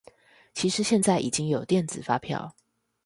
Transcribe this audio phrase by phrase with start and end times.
[0.55, 2.55] 其實現在已經有電子發票